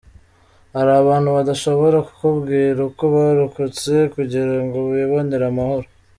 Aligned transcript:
Hari 0.75 0.91
abantu 1.01 1.29
badashobora 1.37 1.97
kukubwira 2.07 2.79
uko 2.89 3.03
barokotse 3.15 3.93
kugirango 4.15 4.77
bibonere 4.97 5.45
amahoro. 5.53 5.87